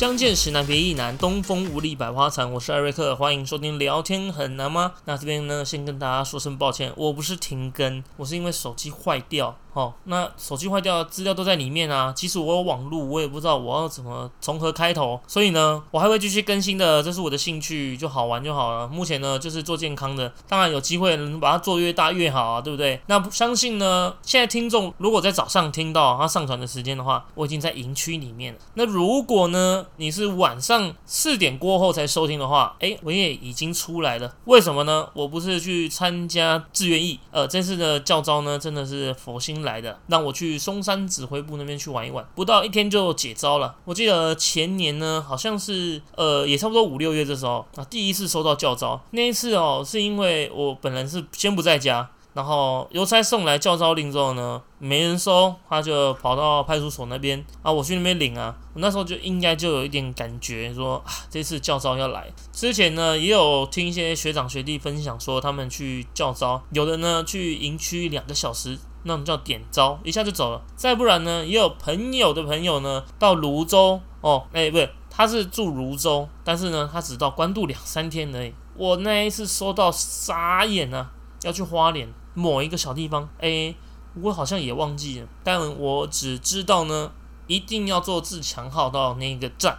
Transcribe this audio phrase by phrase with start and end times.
[0.00, 2.50] 相见时难别亦难，东风无力百花残。
[2.50, 4.94] 我是艾瑞克，欢迎收听聊天很难吗？
[5.04, 9.58] 那这边呢，先跟大家说声抱歉，我不是停更，我是因为手机坏掉。
[9.72, 12.12] 哦，那手机坏掉，资料都在里面啊。
[12.12, 15.20] 即使我有网络，我也不知道我要怎么从何开头。
[15.28, 18.88] 所以呢，我还会继续更新的，这是我的兴趣，就好玩就好了。
[18.88, 23.00] 目前呢，就是做健康的，当然有机会能把它做越大越好啊，对不对？
[23.06, 28.58] 那相信呢，现在听众如果在早上听到他上传的时间的话，我已经在营区里面了。
[28.74, 34.34] 那如果呢，你是晚上四点过后才收听的话，诶，我也已经出来了。
[34.46, 35.08] 为什么呢？
[35.14, 39.59] 我不是去参加志愿役，呃，这次的教招呢，真的是佛心。
[39.62, 43.76] 来的，让我去松山指挥部那边去玩一玩，不到一天就解招了。
[43.84, 49.00] 我记得前年呢，好像是呃，也差不多五六月这时候啊，第一次收到教招。
[49.10, 52.10] 那一次哦，是因为我本人是先不在家。
[52.32, 58.56] 然后邮差送来教招令之后呢，没人收，他就跑到派出所那边啊，我去那边领啊。
[58.72, 62.32] 我那时候就应该就有一点感觉，说啊，这次教招要来。
[62.52, 70.62] 之前呢，也有听一些学长学弟分享说，他们去教招，有的呢去营区两个小时，那种叫点招，一下就走了。
[70.76, 78.52] 再不然呢，也有朋友的朋友呢到泸州哦，哎，不对，他是住泸州，但是呢，他只到关渡两三天而已。
[78.76, 81.10] 我那一次收到傻眼啊，
[81.42, 82.08] 要去花莲。
[82.32, 83.74] 某一个小地方，哎，
[84.14, 87.10] 我好像也忘记了，但我只知道呢，
[87.48, 89.78] 一定要坐自强号到那个站，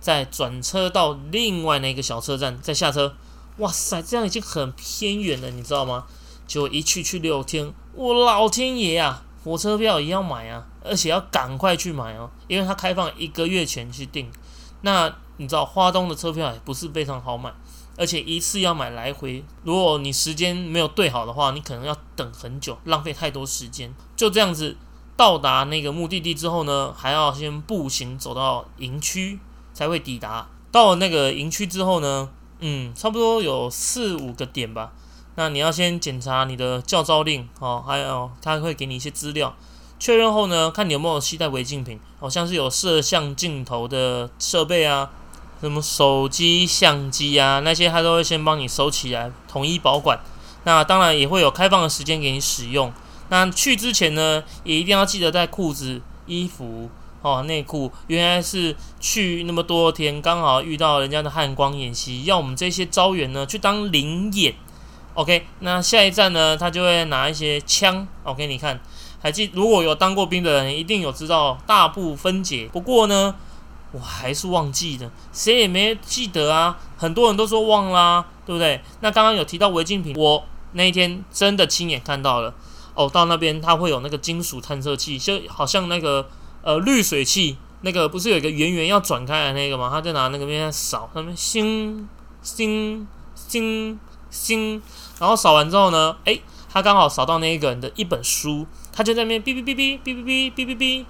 [0.00, 3.14] 再转车到另外那个小车站，再下车。
[3.58, 6.06] 哇塞，这样已经很偏远了，你知道吗？
[6.46, 9.22] 就一去去六天，我老天爷啊！
[9.44, 14.30] 火车票也要买啊，而且要赶快去买哦，因为它开放一个月前去订。
[14.82, 17.52] 那你知道花东的车票也不是非常好买。
[17.96, 23.92] 而且一次要买来回，如果你时间没有对好的话，你可能要等很久，浪费太多时间。
[24.16, 24.76] 就这样子
[25.16, 29.38] 到达那个目的地之后呢，还要先步行走到营区
[29.74, 30.48] 才会抵达。
[30.70, 32.30] 到了那个营区之后呢，
[32.60, 34.92] 嗯，差不多有四五个点吧。
[35.34, 39.54] 那你要先检查你的教招令哦，还有他会给你一些资料，
[39.98, 45.10] 确认后呢，看你有没有携带违禁品，好像是有摄像镜头的设备啊。
[45.60, 50.18] 什么手机、相机啊，那些他都会先帮你收起来，统一保管。
[50.64, 52.92] 那当然也会有开放的时间给你使用。
[53.28, 57.92] 那去之前呢，也一定要记得带裤子、衣服哦、内裤。
[58.08, 64.56] 原来是去那么多天，刚好遇到人家的汉光演习，要我们这些招员呢去当灵演。
[65.14, 68.06] OK，那下一站呢，他就会拿一些枪。
[68.24, 68.80] OK，你看，
[69.20, 72.68] 还记如果有当过兵的人，一定有知道大部分解。
[72.72, 73.34] 不过呢。
[73.94, 76.78] 我还是忘记了，谁也没记得啊！
[76.96, 78.80] 很多人都说忘啦，对不对？
[79.00, 80.42] 那刚刚有提到违禁品，我
[80.72, 82.54] 那一天真的亲眼看到了。
[82.94, 86.26] 哦，到那边它会有那个金属探测器，就好像那个
[86.62, 89.90] 呃滤水器，那个不是有一个圆圆要转开的那个吗？
[89.92, 92.08] 他就拿那个边扫，上面星
[92.40, 94.00] 星星
[94.30, 94.82] 星，
[95.18, 96.42] 然后扫完之后呢，诶，
[96.72, 101.04] 他刚好扫到那个人的一本书，他就在那边哔哔哔哔哔哔哔哔哔哔。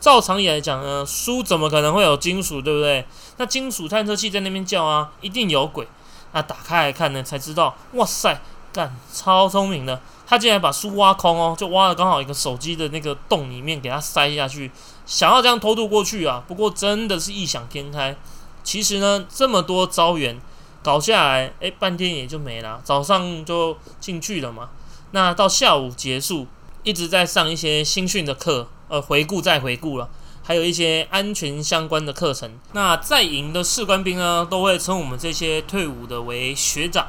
[0.00, 3.04] 照常理来讲呢，书怎么可能会有金属，对不对？
[3.36, 5.86] 那金属探测器在那边叫啊，一定有鬼。
[6.32, 8.40] 那打开来看呢，才知道，哇塞，
[8.72, 14.70] 干超聪明的，他竟然把书挖空哦，就挖了刚好一个手机的那个洞里面给他塞下去，
[15.04, 16.44] 想要这样偷渡过去啊。
[16.46, 18.16] 不过真的是异想天开。
[18.62, 20.38] 其实呢，这么多招员
[20.82, 22.80] 搞下来，哎，半天也就没了。
[22.84, 24.70] 早上就进去了嘛，
[25.10, 26.46] 那到下午结束，
[26.82, 28.68] 一直在上一些新训的课。
[28.88, 30.08] 呃，回顾再回顾了，
[30.42, 32.50] 还有一些安全相关的课程。
[32.72, 37.08] 那在营的士官兵呢，都会称我们这些退伍的为学长。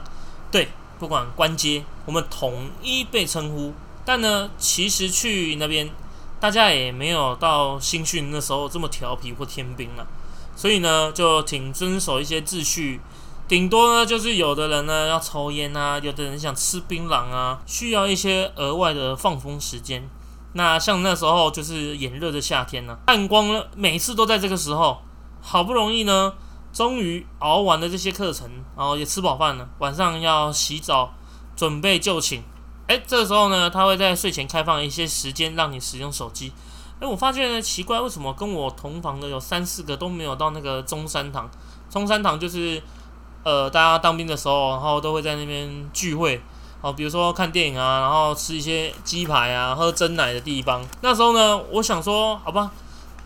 [0.52, 0.68] 对，
[1.00, 3.74] 不管官阶，我们统一被称呼。
[4.04, 5.90] 但呢，其实去那边，
[6.42, 10.06] 大家也没有到新训那时候这么调皮或天兵了。
[10.58, 13.00] 所以呢，就挺遵守一些秩序。
[13.50, 20.08] 顶多呢，就是有的人呢要抽烟啊，有的人想吃槟榔啊，需要一些额外的放风时间。
[20.54, 25.00] 那像那时候就是炎热的夏天呢，暗光呢每次都在这个时候，
[25.42, 26.32] 好不容易呢，
[26.72, 28.48] 终于熬完了这些课程，
[28.78, 31.16] 然后也吃饱饭了，晚上要洗澡，
[31.56, 32.44] 准备就寝。
[32.86, 36.54] 哎，这个时候呢，他会在睡前开放一些时间让你使用手机。
[37.00, 41.50] 哎，我发现呢奇怪，为什么跟我同房的有三四个都没有到那个中山堂？
[41.90, 42.80] 中山堂就是
[43.44, 46.42] 呃大家当兵的时候，然后都会在那边聚会。
[46.82, 50.82] 哦，比如说看电影啊，然后吃一些鸡排啊，喝真奶的地方。
[51.02, 52.72] 那时候呢，我想说，好吧，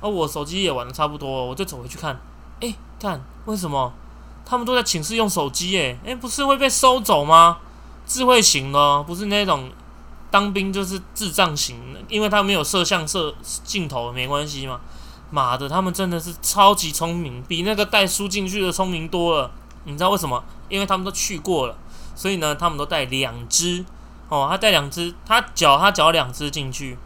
[0.01, 2.19] 啊，我手机也玩的差不多，我就走回去看。
[2.61, 3.93] 哎，看为什么
[4.43, 5.79] 他们都在寝室用手机？
[5.79, 7.59] 哎，哎，不是会被收走吗？
[8.07, 9.69] 智慧型的，不是那种
[10.31, 14.79] 当兵就是智障型的，因为他没有摄像摄镜头，没关系嘛。
[15.29, 19.51] 妈的，他们真的是超级聪明，比那个带书进去的聪明多了。
[19.85, 20.43] 你知道为什么？
[20.69, 21.75] 因为他们都去过了，
[22.15, 23.83] 所以呢，他们都带两只。
[24.29, 26.97] 哦，他带两只，他缴他缴两只进去。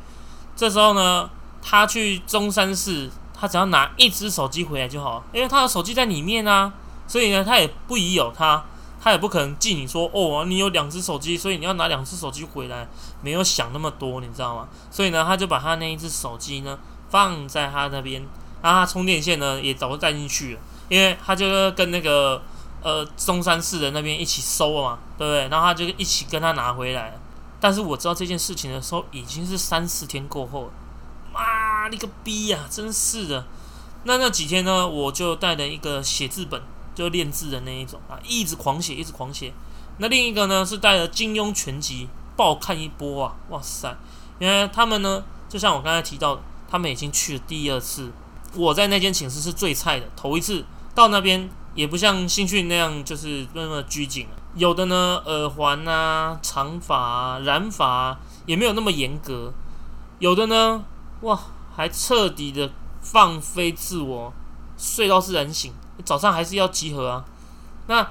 [0.56, 1.30] 这时候呢，
[1.62, 6.72] 他去中山市，他只要拿一只手机回来就好，因为他的手机在里面啊。
[7.06, 8.64] 所以呢，他也不疑有他，
[9.02, 12.88] 他也不可能记你说哦，你有两只手机，所以你要拿两只手机回来，
[13.22, 14.68] 没有想那么多，你知道吗？
[14.92, 16.78] 所以呢，他就把他那一只手机呢
[17.10, 18.26] 放在他那边，
[18.62, 20.60] 然后他充电线呢也早就带进去了，
[20.90, 22.42] 因为他就跟那个
[22.82, 25.48] 呃中山市的那边一起收了嘛，对不对？
[25.50, 27.18] 然后他就一起跟他拿回来。
[27.60, 30.70] 但是我知道这件事情的时候，已经是三四天过后了。
[31.34, 32.60] 妈，你个逼呀！
[32.70, 33.46] 真是的。
[34.04, 36.62] 那那几天呢，我就带了一个写字本。
[36.96, 39.54] 就练字的那一种啊，一直狂写，一直狂写。
[40.00, 43.36] 那另一个呢，是带着金庸全集爆看一波啊！
[43.50, 43.96] 哇塞，
[44.40, 48.12] 原来他们呢，就像我刚才提到的，他们已经去了第二次。
[48.56, 50.66] 我在那间寝室是最菜的，头一次
[50.96, 51.48] 到那边
[51.78, 54.26] 也不像新训那样就是那么拘谨
[54.56, 59.54] 有的呢，耳环啊、长发啊、染发啊，也没有那么严格。
[60.18, 60.84] 有的呢，
[61.22, 61.40] 哇，
[61.76, 62.72] 还彻底的
[63.02, 64.34] 放飞自我，
[64.76, 65.72] 睡到自然醒。
[66.04, 67.26] 早上还是要集合啊，
[67.86, 68.10] 那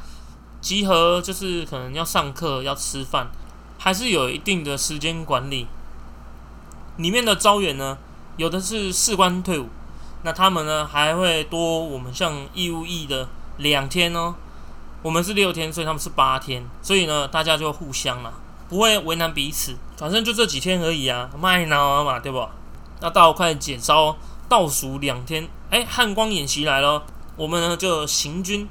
[0.61, 3.27] 集合就是可能要上课、要吃饭，
[3.79, 5.67] 还是有一定的时间管理。
[6.99, 7.99] 里面的招员呢，
[8.37, 9.67] 有的是士官退伍，
[10.23, 14.35] 那他们呢还会多我们像义务役的两天哦。
[15.03, 18.32] 我们是六天，所以他们是八天，所以呢大家就互相了，
[18.69, 19.76] 不会为难彼此。
[19.97, 22.49] 反正就这几天而已啊，卖脑嘛，对不？
[23.00, 24.17] 那到快减招
[24.49, 27.05] 倒数两天，哎，汉光演习来了。
[27.37, 28.69] 我们呢就行军，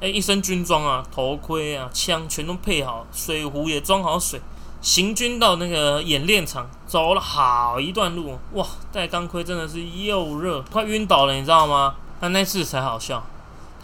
[0.00, 4.40] 哎，一身军装啊，头盔啊，枪全都配好，水壶也装好水。
[4.80, 11.94] 行军到那个演练场，走了好一段路，哇，戴钢盔真的是又热，快晕倒了，你知道吗？
[12.20, 13.24] 那那次才好笑，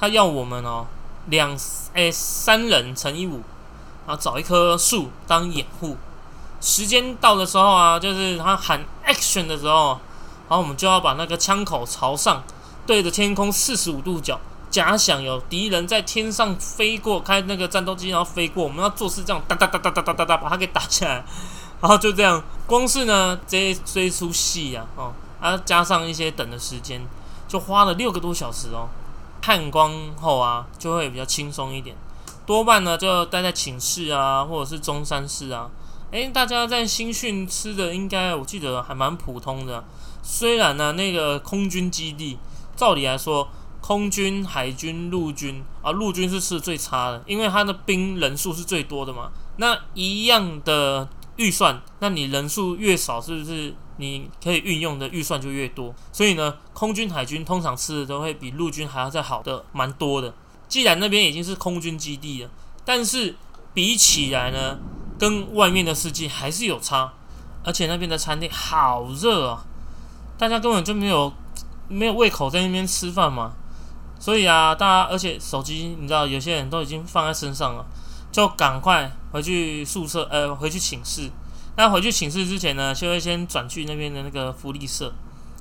[0.04, 0.86] 他要我们哦，
[1.28, 1.56] 两
[1.94, 3.40] 哎三人乘以五，
[4.06, 5.96] 然后找一棵树当掩护。
[6.60, 9.98] 时间到的时候啊，就是他喊 action 的时候，
[10.46, 12.42] 然后我们就要把那个枪口朝上。
[12.86, 14.38] 对着天空四十五度角，
[14.70, 21.24] 假想有敌人在天上飞过，开那个战斗机然后飞过，我们要做事这样哒哒哒哒哒哒哒哒把它给打下来，
[21.80, 27.00] 然后就这样，光是呢这这一出戏啊，哦，啊加上一些等的时间，
[27.48, 28.86] 就花了六个多小时哦。
[29.44, 31.94] 看光后啊，就会比较轻松一点，
[32.46, 35.70] 多半呢就待在寝室啊，或者是中山室啊。
[36.12, 39.84] 诶，大家在新训吃的应该我记得还蛮普通的，
[40.22, 42.38] 虽然呢那个空军基地。
[42.74, 43.46] 照理来说，
[43.82, 49.30] 空军、海军、陆军啊，陆军是吃的最差的，因为他的兵人数是最多的嘛。
[49.58, 51.06] 那一样的
[51.36, 55.94] 预算，那你人数越少，是不是你可以运用的预算就越多？
[56.12, 60.34] 所以呢，空军、海军通常吃的都会比陆军还要再好的蛮多的。
[60.68, 62.50] 既然那边已经是空军基地了，
[62.84, 63.36] 但是
[63.72, 64.78] 比起来呢，
[65.18, 67.12] 跟外面的世界还是有差。
[67.64, 69.64] 而且那边的餐厅好热啊，
[70.38, 71.32] 大家根本就没有。
[71.86, 73.52] 没有胃口在那边吃饭嘛，
[74.18, 77.84] 所以啊，大家而且手机你知道，有些人都已经放在身上了，
[78.34, 81.30] 就赶快回去宿舍，呃，回去寝室。
[81.76, 85.14] 那回去寝室之前呢，就会先转去那边的那个福利社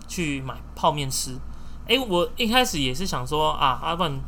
[0.08, 1.38] 去买泡面吃。
[1.86, 4.20] 诶，我一开始也是想说啊，阿不然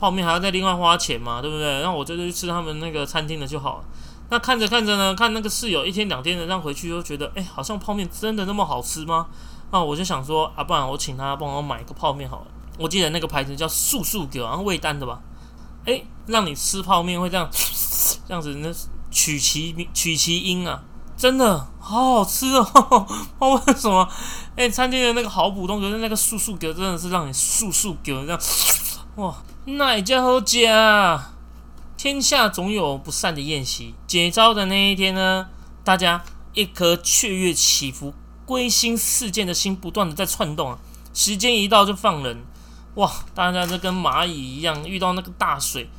[0.00, 1.80] 泡面还要再另外花钱嘛，对不对？
[1.80, 3.84] 那我就去吃他们那个餐厅的就好了。
[4.30, 9.28] 那看着看着呢，看那个室友一天两天的这样回去，就觉得，诶，好像泡面真的那么好吃吗？
[9.70, 12.46] 那我就想说啊，不然我请他帮我买一个泡面好了。
[12.78, 15.20] 我记得那个牌子叫素素狗，然后味丹的吧？
[15.86, 17.48] 哎，让你吃泡面会这样
[18.26, 18.68] 这样子，那
[19.10, 20.82] 取其取其音啊，
[21.16, 23.06] 真的好好吃哦！
[23.66, 24.08] 为什么？
[24.56, 28.40] 哎，餐厅的那个好普通，可是那个素素狗真的是让你素素狗这样
[29.16, 31.32] 哇，那也叫好假。
[31.96, 35.48] 天下总有不散的宴席，解招的那一天呢，
[35.82, 38.12] 大家一颗雀跃起伏。
[38.44, 40.78] 归心似箭的心不断的在窜动啊！
[41.12, 42.44] 时间一到就放人，
[42.94, 43.10] 哇！
[43.34, 45.90] 大家就跟蚂蚁一样，遇到那个大水，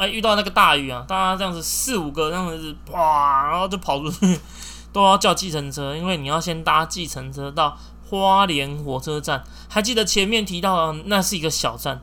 [0.00, 4.40] 哎，遇到那个大雨啊，大家这样子四五个这样子，哇，然后就跑出去，
[4.94, 7.76] 都要叫计程车，因为你要先搭计程车到
[8.08, 9.44] 花莲火车站。
[9.68, 12.00] 还记得前面提到那是一个小站，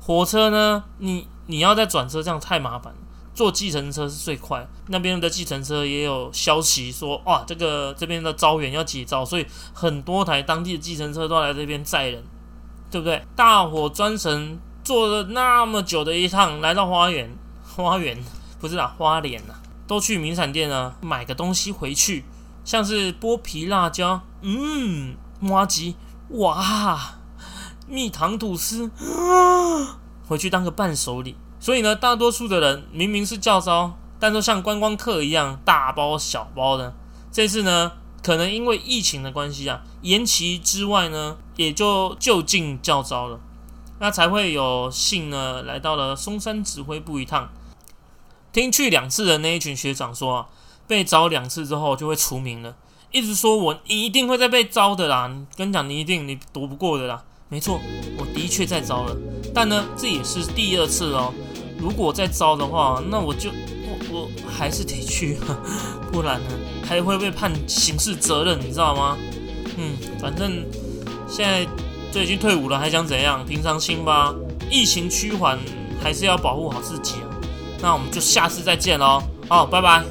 [0.00, 2.98] 火车呢，你你要再转车，这样太麻烦了。
[3.34, 12.22] 坐计程车是最快，那边的计程车也有消息说，哇，这个这边的招员要解招，所以很多台当地的计程车都要来这边载人，
[12.90, 13.22] 对不对？
[13.36, 18.22] 大伙专程坐了那么久的一趟，来到花园，花园
[18.60, 19.54] 不是啊，花莲呐，
[19.86, 22.26] 都去名产店啊买个东西回去，
[22.66, 25.96] 像是剥皮辣椒，嗯，麻吉，
[26.28, 27.14] 哇，
[27.88, 29.98] 蜜糖吐司，啊
[30.28, 31.34] 回去当个伴手礼。
[31.58, 36.94] 所以呢，大多数的人明明是教招，但都像观光客一样大包小包的。
[37.32, 43.40] 这次呢，可能因为疫情的关系啊，延期之外呢，也就就近教招了。
[44.04, 47.48] 那才会有幸呢，来到了松山指挥部一趟。
[48.52, 50.46] 听去两次的那一群学长说啊，
[50.86, 52.76] 被招两次之后就会除名了，
[53.12, 55.34] 一直说我一定会再被招的啦。
[55.56, 57.24] 跟你讲，你一定你躲不过的啦。
[57.48, 57.80] 没错，
[58.18, 59.16] 我的确在招了，
[59.54, 61.32] 但呢，这也是第二次哦。
[61.78, 63.48] 如果再招的话，那我就
[63.88, 65.38] 我我还是得去，
[66.12, 66.50] 不然呢
[66.86, 69.16] 还会被判刑事责任，你知道吗？
[69.78, 70.62] 嗯，反正
[71.26, 71.66] 现在。
[72.14, 73.44] 这已经退伍了，还想怎样？
[73.44, 74.32] 平常心吧。
[74.70, 75.58] 疫情趋缓，
[76.00, 77.26] 还是要保护好自己啊。
[77.82, 79.20] 那我们就下次再见喽。
[79.48, 80.04] 好，拜拜。